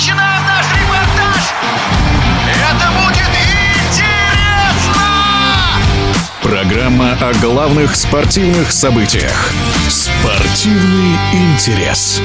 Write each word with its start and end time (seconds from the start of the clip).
Imagina 0.00 0.29
Программа 6.50 7.12
о 7.12 7.32
главных 7.34 7.94
спортивных 7.94 8.72
событиях. 8.72 9.52
Спортивный 9.88 11.16
интерес. 11.32 12.20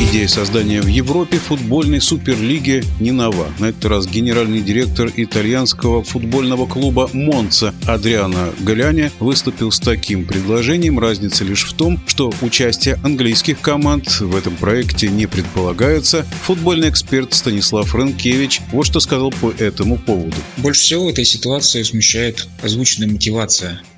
Идея 0.00 0.26
создания 0.26 0.80
в 0.82 0.88
Европе 0.88 1.38
футбольной 1.38 2.00
суперлиги 2.00 2.82
не 2.98 3.12
нова. 3.12 3.46
На 3.60 3.66
этот 3.66 3.84
раз 3.86 4.06
генеральный 4.06 4.60
директор 4.60 5.08
итальянского 5.14 6.02
футбольного 6.02 6.66
клуба 6.66 7.08
«Монца» 7.12 7.72
Адриано 7.86 8.52
Галяни 8.60 9.12
выступил 9.20 9.70
с 9.70 9.78
таким 9.78 10.24
предложением. 10.24 10.98
Разница 10.98 11.44
лишь 11.44 11.64
в 11.64 11.72
том, 11.74 12.00
что 12.06 12.32
участие 12.42 12.98
английских 13.04 13.60
команд 13.60 14.20
в 14.20 14.36
этом 14.36 14.56
проекте 14.56 15.08
не 15.08 15.26
предполагается. 15.26 16.26
Футбольный 16.42 16.90
эксперт 16.90 17.32
Станислав 17.32 17.94
Ренкевич 17.94 18.60
вот 18.72 18.86
что 18.86 19.00
сказал 19.00 19.30
по 19.30 19.52
этому 19.58 19.96
поводу. 19.96 20.36
Больше 20.58 20.80
всего 20.80 21.06
в 21.06 21.08
этой 21.08 21.24
ситуации 21.24 21.82
смущает 21.82 22.48
озвученная 22.62 23.08
мотивация 23.08 23.43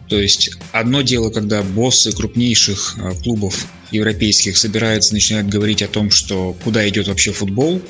то 0.08 0.18
есть 0.18 0.50
одно 0.72 1.02
дело, 1.02 1.30
когда 1.30 1.62
боссы 1.62 2.12
крупнейших 2.12 2.96
а, 2.98 3.10
клубов 3.22 3.66
европейских 3.90 4.56
собираются, 4.56 5.14
начинают 5.14 5.48
говорить 5.48 5.82
о 5.82 5.88
том, 5.88 6.10
что 6.10 6.56
куда 6.64 6.88
идет 6.88 7.08
вообще 7.08 7.32
футбол, 7.32 7.82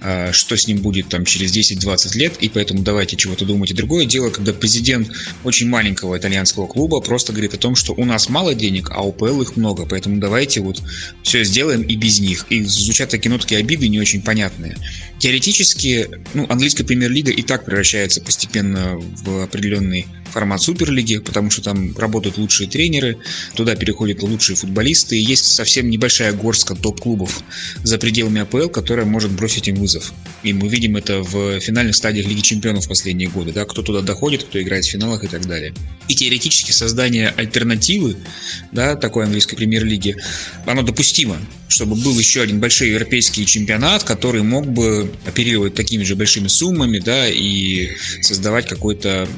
а, 0.00 0.32
что 0.32 0.56
с 0.56 0.66
ним 0.66 0.78
будет 0.78 1.08
там 1.08 1.24
через 1.24 1.54
10-20 1.54 2.16
лет, 2.16 2.34
и 2.40 2.48
поэтому 2.48 2.82
давайте 2.82 3.16
чего-то 3.16 3.44
думать. 3.44 3.70
И 3.70 3.74
другое 3.74 4.04
дело, 4.04 4.30
когда 4.30 4.52
президент 4.52 5.10
очень 5.44 5.68
маленького 5.68 6.18
итальянского 6.18 6.66
клуба 6.66 7.00
просто 7.00 7.32
говорит 7.32 7.54
о 7.54 7.58
том, 7.58 7.76
что 7.76 7.92
у 7.94 8.04
нас 8.04 8.28
мало 8.28 8.54
денег, 8.54 8.90
а 8.90 9.02
у 9.02 9.12
ПЛ 9.12 9.42
их 9.42 9.56
много, 9.56 9.86
поэтому 9.86 10.18
давайте 10.18 10.60
вот 10.60 10.82
все 11.22 11.44
сделаем 11.44 11.82
и 11.82 11.96
без 11.96 12.20
них. 12.20 12.46
И 12.50 12.64
звучат 12.64 13.10
такие 13.10 13.30
нотки 13.30 13.54
обиды 13.54 13.88
не 13.88 14.00
очень 14.00 14.22
понятные. 14.22 14.76
Теоретически, 15.18 16.08
ну, 16.34 16.46
английская 16.48 16.84
премьер-лига 16.84 17.30
и 17.30 17.42
так 17.42 17.64
превращается 17.64 18.20
постепенно 18.20 18.96
в 18.96 19.44
определенный 19.44 20.06
формат 20.32 20.62
Суперлиги, 20.62 21.18
потому 21.18 21.50
что 21.50 21.62
там 21.62 21.96
работают 21.96 22.38
лучшие 22.38 22.68
тренеры, 22.68 23.18
туда 23.54 23.76
переходят 23.76 24.22
лучшие 24.22 24.56
футболисты, 24.56 25.16
и 25.16 25.22
есть 25.22 25.41
совсем 25.42 25.90
небольшая 25.90 26.32
горстка 26.32 26.74
топ-клубов 26.74 27.42
за 27.82 27.98
пределами 27.98 28.40
АПЛ, 28.42 28.68
которая 28.68 29.06
может 29.06 29.32
бросить 29.32 29.68
им 29.68 29.76
вызов. 29.76 30.12
И 30.42 30.52
мы 30.52 30.68
видим 30.68 30.96
это 30.96 31.22
в 31.22 31.60
финальных 31.60 31.96
стадиях 31.96 32.26
Лиги 32.26 32.40
Чемпионов 32.40 32.86
в 32.86 32.88
последние 32.88 33.28
годы, 33.28 33.52
да, 33.52 33.64
кто 33.64 33.82
туда 33.82 34.00
доходит, 34.00 34.44
кто 34.44 34.60
играет 34.60 34.84
в 34.84 34.90
финалах 34.90 35.24
и 35.24 35.28
так 35.28 35.46
далее. 35.46 35.74
И 36.08 36.14
теоретически 36.14 36.72
создание 36.72 37.28
альтернативы, 37.36 38.16
да, 38.70 38.96
такой 38.96 39.24
английской 39.24 39.56
премьер-лиги, 39.56 40.16
оно 40.66 40.82
допустимо, 40.82 41.36
чтобы 41.68 41.96
был 41.96 42.18
еще 42.18 42.42
один 42.42 42.60
большой 42.60 42.90
европейский 42.90 43.46
чемпионат, 43.46 44.04
который 44.04 44.42
мог 44.42 44.66
бы 44.66 45.10
оперировать 45.26 45.74
такими 45.74 46.04
же 46.04 46.16
большими 46.16 46.48
суммами, 46.48 46.98
да, 46.98 47.28
и 47.28 47.90
создавать 48.20 48.68
какой-то 48.68 49.28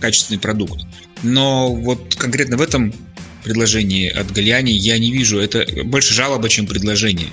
качественный 0.00 0.38
продукт. 0.38 0.84
Но 1.22 1.74
вот 1.74 2.14
конкретно 2.16 2.56
в 2.56 2.62
этом 2.62 2.92
предложении 3.44 4.08
от 4.08 4.32
Галиани 4.32 4.70
я 4.70 4.98
не 4.98 5.12
вижу. 5.12 5.38
Это 5.38 5.66
больше 5.84 6.14
жалоба, 6.14 6.48
чем 6.48 6.66
предложение. 6.66 7.28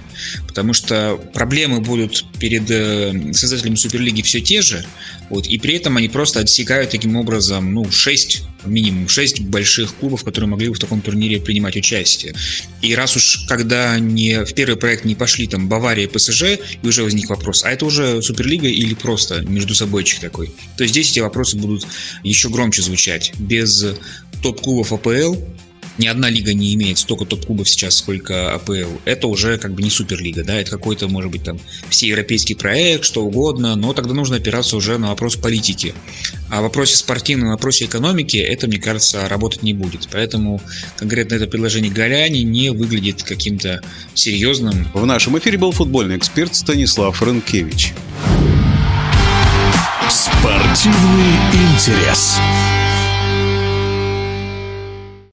Потому 0.48 0.74
что 0.74 1.20
проблемы 1.34 1.80
будут 1.80 2.26
перед 2.40 2.70
э, 2.70 3.34
создателями 3.34 3.76
Суперлиги 3.76 4.22
все 4.22 4.42
те 4.42 4.62
же, 4.62 4.86
вот, 5.30 5.48
и 5.48 5.58
при 5.58 5.76
этом 5.76 5.96
они 5.96 6.10
просто 6.10 6.42
отсекают 6.42 6.92
таким 6.92 7.16
образом, 7.16 7.74
ну, 7.74 7.90
6, 7.90 8.44
минимум 8.66 9.08
6 9.08 9.42
больших 9.42 9.96
клубов, 9.96 10.26
которые 10.26 10.50
могли 10.50 10.68
бы 10.68 10.76
в 10.76 10.80
таком 10.80 11.02
турнире 11.02 11.40
принимать 11.40 11.78
участие. 11.78 12.36
И 12.82 12.94
раз 12.96 13.16
уж 13.16 13.46
когда 13.48 13.98
не, 13.98 14.44
в 14.44 14.54
первый 14.54 14.76
проект 14.76 15.06
не 15.06 15.16
пошли 15.16 15.48
там 15.48 15.70
Бавария 15.70 16.06
и 16.06 16.08
ПСЖ, 16.08 16.44
и 16.84 16.88
уже 16.88 17.04
возник 17.04 17.30
вопрос, 17.30 17.64
а 17.64 17.72
это 17.72 17.86
уже 17.86 18.22
Суперлига 18.22 18.68
или 18.68 18.94
просто 18.94 19.42
между 19.42 19.74
собойчик 19.74 20.20
такой? 20.20 20.52
То 20.78 20.86
здесь 20.86 21.12
эти 21.12 21.22
вопросы 21.22 21.56
будут 21.56 21.88
еще 22.24 22.50
громче 22.50 22.82
звучать. 22.82 23.32
Без 23.40 23.86
топ-клубов 24.44 24.92
АПЛ 24.92 25.36
ни 25.98 26.08
одна 26.08 26.30
лига 26.30 26.54
не 26.54 26.74
имеет 26.76 26.98
столько 26.98 27.26
топ-клубов 27.26 27.70
сейчас, 27.70 27.98
сколько 27.98 28.54
АПЛ. 28.54 28.98
Это 29.06 29.28
уже 29.28 29.58
как 29.58 29.74
бы 29.74 29.82
не 29.82 29.90
суперлига, 29.90 30.44
да, 30.44 30.56
это 30.56 30.72
какой-то, 30.72 31.08
может 31.08 31.32
быть, 31.32 31.44
там 31.44 31.60
всеевропейский 31.90 32.56
проект, 32.56 33.06
что 33.06 33.26
угодно, 33.26 33.76
но 33.76 33.94
тогда 33.94 34.14
нужно 34.14 34.38
опираться 34.38 34.78
уже 34.78 34.98
на 34.98 35.10
вопрос 35.10 35.36
политики. 35.36 35.94
А 36.50 36.60
в 36.60 36.64
вопросе 36.64 36.96
спортивном, 36.96 37.50
в 37.50 37.52
вопросе 37.52 37.86
экономики 37.86 38.38
это, 38.38 38.68
мне 38.68 38.78
кажется, 38.80 39.28
работать 39.28 39.64
не 39.64 39.74
будет. 39.74 40.08
Поэтому 40.12 40.62
конкретно 40.98 41.36
это 41.36 41.48
предложение 41.48 41.92
Галяни 41.92 42.40
не 42.40 42.72
выглядит 42.72 43.24
каким-то 43.24 43.82
серьезным. 44.14 44.88
В 44.94 45.06
нашем 45.06 45.38
эфире 45.38 45.58
был 45.58 45.72
футбольный 45.72 46.18
эксперт 46.18 46.56
Станислав 46.56 47.22
Рынкевич. 47.22 47.94
Спортивный 50.10 51.36
интерес. 51.54 52.40